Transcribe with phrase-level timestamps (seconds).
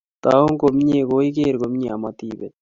[0.23, 2.53] Tau komnye ko iker komnye ama ti bet